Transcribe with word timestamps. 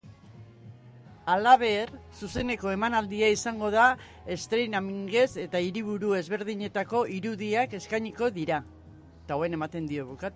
Halaber, 1.31 1.91
zuzeneko 2.21 2.71
emanaldia 2.75 3.29
izango 3.33 3.69
da 3.75 3.83
streamingez 4.45 5.27
eta 5.45 5.61
hiriburu 5.65 6.15
ezberdinetako 6.21 7.03
irudiak 7.21 7.77
eskainiko 7.81 8.35
dira. 8.41 8.61